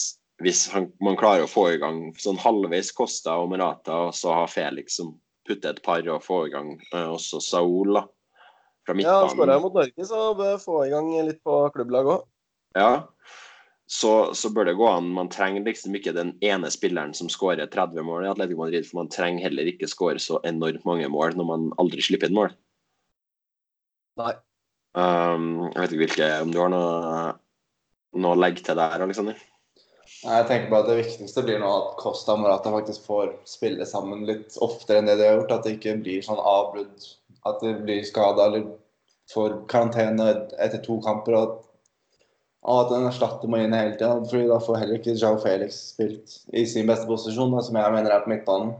[0.44, 4.36] hvis han, man klarer å få i gang sånn halvveis Costa og Morata, og så
[4.36, 5.16] har Felix som
[5.52, 8.06] putte et par og få i gang eh, også Saul da,
[8.86, 12.28] fra Ja, han skåra mot Norge, så bør få i gang litt på klubblag òg.
[12.74, 13.04] Ja,
[13.92, 15.10] så, så bør det gå an.
[15.12, 19.02] Man trenger liksom ikke den ene spilleren som skårer 30 mål i Atletico Madrid, for
[19.02, 22.54] man trenger heller ikke skåre så enormt mange mål når man aldri slipper inn mål.
[24.22, 24.32] Nei.
[24.96, 27.26] Um, jeg vet ikke hvilke, om du har noe,
[28.16, 29.38] noe å legge til der, Alexander?
[30.22, 33.86] Jeg tenker bare at Det viktigste blir nå at Costa og Morata faktisk får spille
[33.88, 35.56] sammen litt oftere enn det de har gjort.
[35.56, 37.08] At det ikke blir sånn avbrudd,
[37.48, 38.68] at de blir skada eller
[39.32, 40.28] får karantene
[40.62, 41.36] etter to kamper.
[41.38, 41.58] Og at,
[42.62, 44.14] og at en erstatter må inn hele tida.
[44.30, 48.14] fordi da får heller ikke Jao Felix spilt i sin beste posisjon, som jeg mener
[48.14, 48.76] er på midtbanen.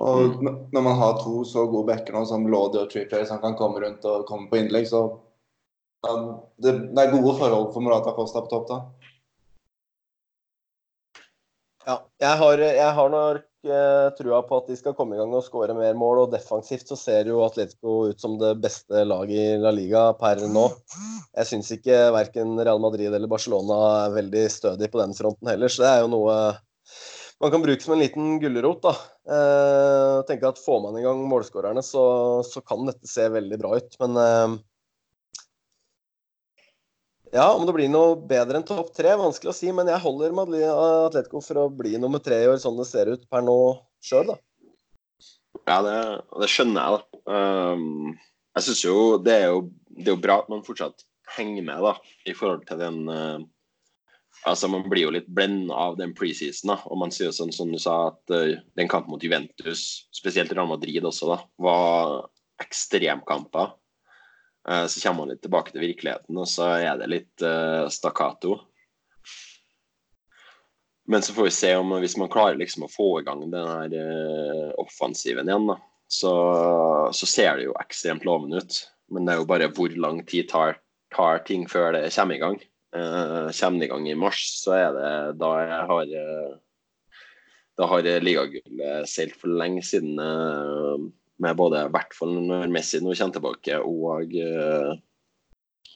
[0.00, 0.46] Og mm.
[0.72, 3.82] når man har to så gode backer nå som Lodi og Trippier som kan komme
[3.82, 5.02] rundt og komme på innlegg, så
[6.06, 6.14] ja,
[6.56, 8.78] det, det er gode forhold for Morata Costa på topp da.
[11.86, 15.32] Ja, jeg har, jeg har nok eh, trua på at de skal komme i gang
[15.32, 16.26] og skåre mer mål.
[16.26, 20.42] Og defensivt så ser jo Atletico ut som det beste laget i La Liga per
[20.44, 20.66] nå.
[21.38, 25.72] Jeg syns ikke verken Real Madrid eller Barcelona er veldig stødig på den fronten heller,
[25.72, 26.36] så det er jo noe
[27.40, 28.82] man kan bruke som en liten gulrot.
[28.84, 28.90] da.
[29.32, 32.02] Eh, tenke at Får man i gang målskårerne, så,
[32.44, 33.96] så kan dette se veldig bra ut.
[34.02, 34.58] Men eh,
[37.34, 39.70] ja, om det blir noe bedre enn topp tre, vanskelig å si.
[39.74, 43.12] Men jeg holder Madrid Atletico for å bli nummer tre i år, sånn det ser
[43.12, 43.58] ut per nå
[44.04, 44.38] sjøl, da.
[45.68, 45.96] Ja, det,
[46.42, 47.20] det skjønner jeg, da.
[47.30, 48.18] Um,
[48.56, 49.62] jeg syns jo det er jo
[50.00, 51.04] det er jo bra at man fortsatt
[51.36, 51.94] henger med, da,
[52.26, 53.40] i forhold til den uh,
[54.46, 56.70] Altså, Man blir jo litt blenda av den preseason.
[56.70, 60.06] da, og man sier jo sånn som du sa, at uh, den kampen mot Juventus,
[60.16, 62.14] spesielt Real Madrid også, da, var
[62.62, 63.74] ekstremkamper.
[64.68, 68.58] Uh, så kommer man litt tilbake til virkeligheten, og så er det litt uh, stakkato.
[71.10, 73.56] Men så får vi se om hvis man klarer liksom å få i gang den
[73.56, 75.78] her uh, offensiven igjen, da,
[76.10, 76.32] så,
[77.16, 78.80] så, ser det jo ekstremt lovende ut.
[79.10, 80.76] Men det er jo bare hvor lang tid tar,
[81.14, 82.60] tar ting før det kommer i gang.
[82.90, 86.08] Kommer det i gang i mars, så er det da jeg har
[87.78, 90.18] Da har ligagullet seilt for lenge siden.
[91.40, 94.90] Med både i hvert fall når Messi nå kommer tilbake, og eh,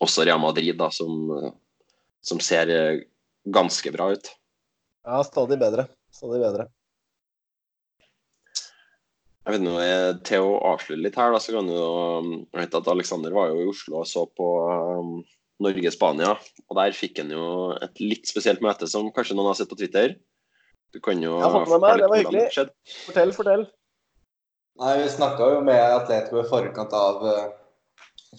[0.05, 1.29] også Real Madrid, da, som,
[2.25, 2.73] som, ser
[3.45, 4.31] ganske bra ut.
[5.05, 5.87] Ja, stadig bedre.
[6.15, 6.69] Stadig bedre.
[9.45, 9.87] Jeg vet noe,
[10.25, 13.61] Til å avslutte litt her, da, så kan du jeg vet at Alexander var jo
[13.61, 14.51] i Oslo og så på
[14.97, 15.19] um,
[15.65, 16.33] Norge-Spania.
[16.69, 19.79] og Der fikk han jo et litt spesielt møte, som kanskje noen har sett på
[19.81, 20.17] Twitter.
[20.95, 22.69] Du kan jo Jeg har fått med meg, det var hyggelig.
[23.05, 23.67] Fortell, fortell.
[24.79, 27.51] Nei, Vi snakka jo med Atletico i forkant av, eh,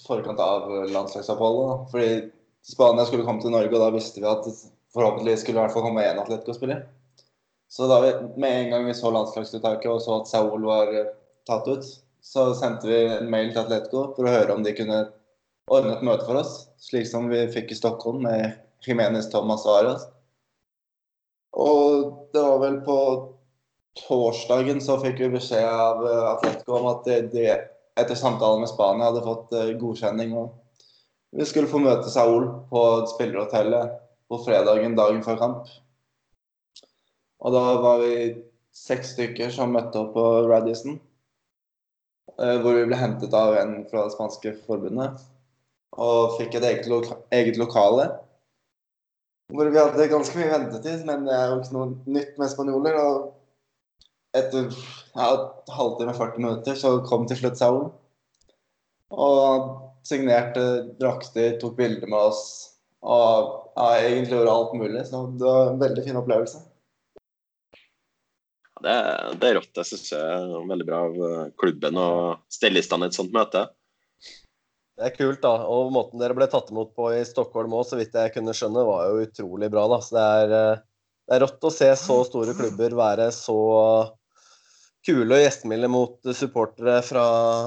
[0.07, 1.91] forkant av landslagsoppholdet.
[1.91, 4.43] Fordi Spania skulle komme til Norge, og da visste vi at
[4.93, 6.85] forhåpentligvis skulle i hvert fall komme én Atletico-spiller.
[7.69, 11.13] Så da vi med en gang vi så landslagsuttaket og så at Saul var eh,
[11.47, 11.85] tatt ut,
[12.21, 15.05] så sendte vi en mail til Atletico for å høre om de kunne
[15.71, 19.79] ordne et møte for oss, slik som vi fikk i Stockholm med Jimenez, Thomas og
[19.79, 20.05] Arias.
[21.55, 22.97] Og det var vel på
[23.95, 27.47] torsdagen så fikk vi beskjed av eh, Atletico om at de,
[27.95, 30.33] etter samtale med Spania hadde fått uh, godkjenning.
[30.35, 32.81] og Vi skulle få møte Saul på
[33.13, 33.95] spillerhotellet
[34.29, 35.69] på fredagen dagen før kamp.
[37.45, 38.17] Og da var vi
[38.75, 40.99] seks stykker som møtte opp på Radisson.
[42.35, 45.23] Uh, hvor vi ble hentet av en fra det spanske forbundet.
[45.95, 48.09] Og fikk et eget, loka eget lokale.
[49.55, 52.99] Hvor vi hadde ganske mye ventetid, men det er jo ikke noe nytt med spanjoler.
[52.99, 53.31] og
[54.35, 54.69] etter
[55.15, 55.27] ja,
[55.71, 57.83] halvtime, 40 minutter, så kom til slutt Saul.
[59.15, 59.67] Og
[60.05, 60.65] signerte
[60.99, 62.43] drakter, tok bilder med oss.
[63.05, 65.03] Og ja, egentlig gjorde alt mulig.
[65.07, 66.63] Så det var en veldig fin opplevelse.
[68.85, 68.95] Det,
[69.39, 69.71] det er rått.
[69.77, 72.09] Det syns jeg er veldig bra av eh, klubben å
[72.51, 73.67] stelle i stand et sånt møte.
[74.95, 75.53] Det er kult, da.
[75.71, 78.85] Og måten dere ble tatt imot på i Stockholm òg, så vidt jeg kunne skjønne,
[78.87, 79.87] var jo utrolig bra.
[79.91, 79.99] da.
[80.03, 80.83] Så det er, eh,
[81.25, 83.57] det er rått å se så store klubber være så
[85.05, 87.23] kule og gjestmilde mot supportere fra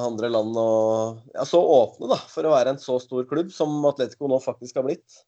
[0.07, 0.57] andre land.
[0.59, 4.41] Og ja, så åpne da, for å være en så stor klubb som Atletico nå
[4.43, 5.23] faktisk har blitt.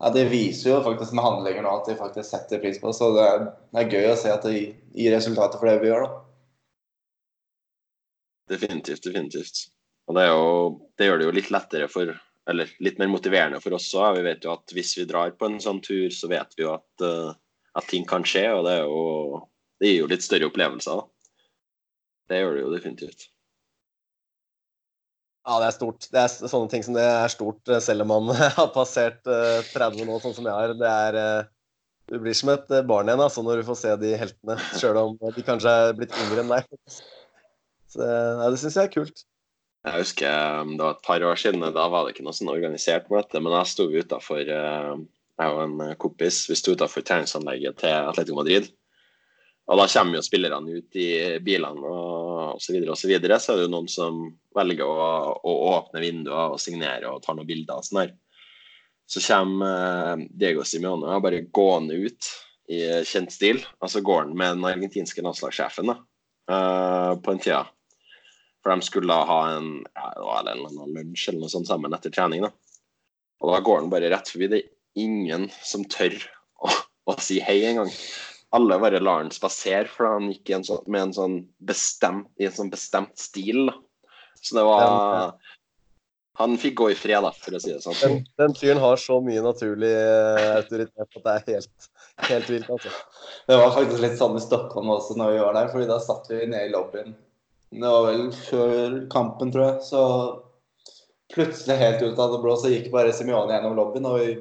[0.00, 3.00] Ja, Det viser jo faktisk med handlinger nå at de faktisk setter pris på oss.
[3.00, 5.90] Så det er, det er gøy å se at det gir resultater for det vi
[5.92, 6.04] gjør.
[6.04, 6.22] da.
[8.56, 9.64] Definitivt, definitivt.
[10.06, 10.44] Og det, jo,
[10.98, 12.14] det, gjør det jo litt lettere for
[12.46, 14.20] Eller litt mer motiverende for oss òg.
[14.20, 16.76] Vi vet jo at hvis vi drar på en sånn tur, så vet vi jo
[16.76, 17.32] at, uh,
[17.74, 18.44] at ting kan skje.
[18.54, 19.40] Og det, jo,
[19.82, 21.00] det gir jo litt større opplevelser.
[21.00, 21.15] da.
[22.30, 23.28] Det gjør det jo definitivt.
[25.46, 26.06] Ja, det er stort.
[26.10, 30.00] Det er sånne ting som det er stort eh, selv om man har passert 30
[30.02, 30.74] eh, nå, sånn som jeg har.
[30.78, 31.52] Det er eh,
[32.10, 35.14] Du blir som et barn igjen altså, når du får se de heltene, sjøl om
[35.18, 36.68] de kanskje er blitt yngre enn deg.
[37.90, 39.24] Så ja, det syns jeg er kult.
[39.86, 43.10] Jeg husker det var et par år siden, da var det ikke noe sånn organisert
[43.10, 48.38] møte, men da sto utafor Jeg og en kompis vi sto utafor treningsanlegget til Atletico
[48.38, 48.70] Madrid.
[49.66, 51.08] Og da kommer jo spillerne ut i
[51.42, 52.76] bilene og osv.
[52.76, 53.38] Videre, og så, videre.
[53.42, 54.20] så er det jo noen som
[54.54, 55.08] velger å,
[55.42, 58.12] å åpne vinduer og signere og ta noen bilder og sånn her.
[59.06, 62.30] Så kommer eh, Diego Simione bare gående ut
[62.70, 63.60] i kjent stil.
[63.82, 65.98] Altså går han med den argentinske landslagssjefen da,
[66.50, 67.64] uh, på en tida.
[68.62, 71.94] For de skulle da ha en, ja, en eller annen lunsj eller noe sånt sammen
[71.94, 72.46] etter trening.
[72.46, 72.50] da.
[73.42, 74.50] Og da går han bare rett forbi.
[74.50, 76.16] Det er ingen som tør
[76.58, 76.72] å,
[77.06, 77.92] å si hei engang
[78.54, 81.36] alle bare lar han spasere, for han gikk en sånn, med en sånn
[81.66, 83.70] bestemt, i en sånn bestemt stil.
[84.40, 85.34] Så det var
[86.36, 87.94] Han fikk gå i fred, da, for å si det sånn.
[87.96, 91.86] Den, den fyren har så mye naturlig uh, autoritet at det er helt,
[92.28, 92.92] helt vilt, altså.
[93.48, 96.28] Det var faktisk litt sånn i Stockholm også når vi var der, fordi da satt
[96.28, 97.16] vi nede i lobbyen.
[97.72, 99.86] Det var vel før kampen, tror jeg.
[99.88, 100.02] Så
[101.32, 104.36] plutselig helt ut av det blå så gikk bare Simione gjennom lobbyen, og vi,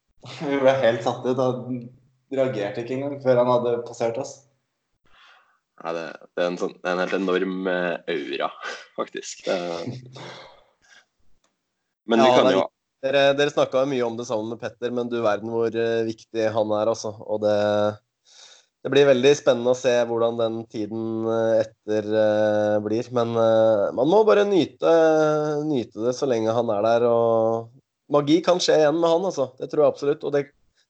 [0.50, 1.42] vi ble helt satt ut.
[2.34, 4.34] Reagerte ikke engang før han hadde passert oss.
[5.78, 8.48] Nei, det, det, er sånn, det, er en helt enorm eh, aura,
[8.98, 9.44] faktisk.
[9.46, 9.58] Det...
[12.08, 12.66] Men ja, vi kan jo
[12.98, 16.48] Dere, dere snakka mye om det sammen med Petter, men du verden hvor uh, viktig
[16.50, 17.12] han er, altså.
[17.30, 17.52] Og det,
[18.82, 23.06] det, blir veldig spennende å se hvordan den tiden uh, etter uh, blir.
[23.14, 23.36] Men
[23.94, 24.96] man må bare nyte,
[25.68, 27.06] nyte, det så lenge han er der.
[27.06, 27.70] Og
[28.10, 29.52] magi kan skje igjen med han, altså.
[29.62, 30.26] Det tror jeg absolutt.
[30.26, 30.48] Og det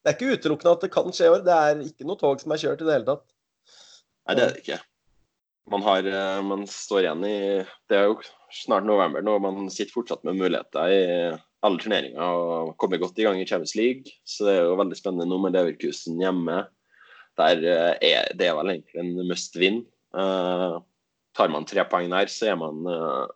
[0.08, 1.42] Det er ikke utelukkende at det kan skje i år.
[1.44, 3.26] Det er ikke noe tog som er kjørt i det hele tatt.
[4.24, 4.78] Nei, det er det ikke.
[5.68, 7.36] Man, har, eh, man står igjen i
[7.90, 8.14] Det er jo
[8.56, 11.02] snart november nå, man sitter fortsatt med muligheter i
[11.66, 14.14] alle turneringer og kommer godt i gang i Champions League.
[14.24, 16.62] Så det er jo veldig spennende nå med Leverkusen hjemme.
[17.36, 19.82] Der eh, er det vel egentlig en must win.
[20.16, 20.80] Uh,
[21.36, 23.28] tar man tre poeng der, så er man uh,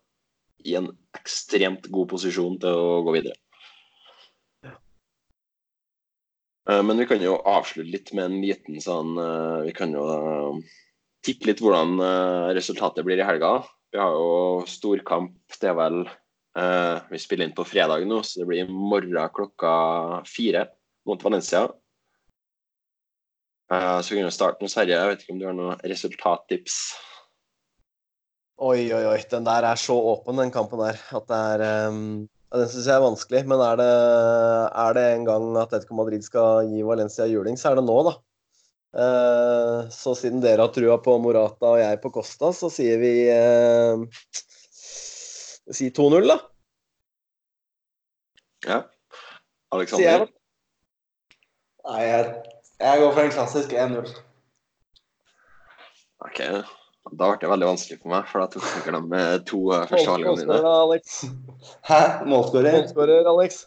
[0.64, 3.36] i en ekstremt god posisjon til å gå videre.
[4.64, 4.78] Uh,
[6.68, 9.16] men vi kan jo avslutte litt med en liten sånn
[9.66, 10.04] Vi kan jo
[11.26, 11.96] tippe litt hvordan
[12.54, 13.64] resultatet blir i helga.
[13.90, 15.34] Vi har jo storkamp.
[15.58, 16.04] Det er vel
[17.10, 19.72] Vi spiller inn på fredag nå, så det blir i morgen klokka
[20.28, 20.68] fire
[21.08, 21.66] mot Valencia.
[23.72, 24.98] Så vi kan jo starte med Sverige.
[24.98, 26.78] Jeg vet ikke om du har noen resultattips?
[28.62, 29.18] Oi, oi, oi.
[29.30, 30.98] Den der er så åpen, den kampen der.
[31.16, 33.42] At det er um, Den syns jeg er vanskelig.
[33.48, 33.92] Men er det,
[34.84, 38.18] er det en gang Atletico Madrid skal gi Valencia juling, så er det nå, da.
[38.92, 43.12] Uh, så siden dere har trua på Morata og jeg på Costa, så sier vi
[43.32, 44.02] eh,
[45.72, 46.36] Si 2-0, da.
[48.66, 48.82] Ja.
[49.72, 50.26] Alexander?
[51.86, 52.28] Nei, jeg,
[52.82, 54.12] jeg går for en klassisk 1-0.
[56.26, 56.42] OK.
[57.12, 59.58] Da ble det veldig vanskelig for meg, for da tok sikkert de med to
[59.90, 60.70] første valgene mine.
[60.72, 61.18] Alex.
[61.84, 62.00] Hæ?
[62.30, 62.78] Målskårer?
[62.78, 63.58] Målskårer, Alex.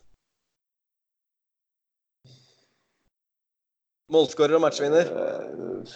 [4.16, 5.12] Målskårer og matchvinner?
[5.14, 5.94] Uh,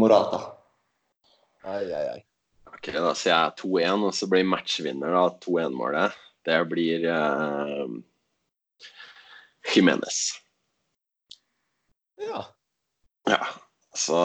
[0.00, 0.40] Morata.
[1.64, 2.20] Ai, ai, ai.
[2.68, 6.16] Ok, Da sier jeg 2-1, og så blir matchvinner da 2-1-målet.
[6.44, 7.88] Det blir uh,
[9.72, 10.20] Jimenez.
[12.20, 12.44] Ja.
[13.28, 13.40] Ja,
[13.96, 14.20] så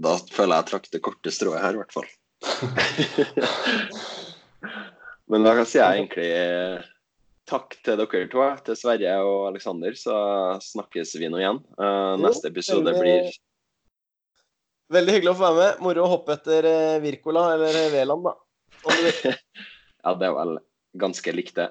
[0.00, 2.08] da føler jeg jeg trakk det korte strået her, i hvert fall.
[5.30, 6.76] Men da kan jeg egentlig eh,
[7.48, 9.94] takk til dere to, til Sverre og Aleksander.
[9.98, 10.14] Så
[10.72, 11.60] snakkes vi nå igjen.
[11.78, 13.22] Uh, neste episode blir
[14.92, 15.70] Veldig hyggelig å få være med.
[15.86, 16.62] Moro å hoppe etter
[17.00, 18.32] Virkola, Wirkola eller Veland, da.
[20.04, 20.52] ja, det er vel
[21.00, 21.68] ganske likt, det.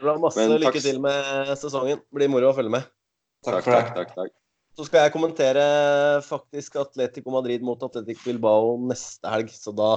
[0.00, 2.00] Bra, masse Men, lykke til med sesongen.
[2.16, 2.84] Blir moro å følge med.
[3.44, 4.32] Takk, takk, takk, takk, takk.
[4.76, 5.62] Så skal jeg kommentere
[6.26, 9.90] faktisk Atletico Madrid mot Atletico Bilbao neste helg, så da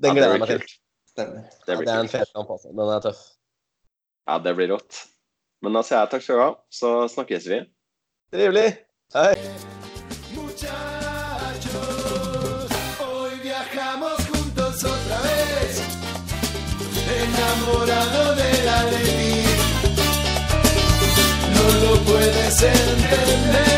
[0.00, 0.64] Den gleder jeg meg til.
[1.10, 1.42] Stemmer.
[1.66, 2.72] Det, ja, det er en fet kamp, altså.
[2.72, 3.20] Den er tøff.
[4.30, 5.02] Ja, det blir rått.
[5.60, 7.60] Men da sier jeg takk skal du ha, så snakkes vi.
[8.32, 8.70] Trivelig.
[9.12, 9.34] Hei.
[17.20, 19.56] enamorado de la alegría.
[21.54, 23.69] No lo puedes entender,